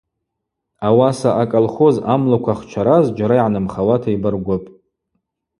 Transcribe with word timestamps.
Ауаса 0.87 1.29
аколхоз 1.41 1.95
амлыкв 2.13 2.47
ахчара 2.53 2.97
зджьара 3.05 3.35
йгӏанымхауата 3.39 4.09
йбаргвыпӏ. 4.15 4.67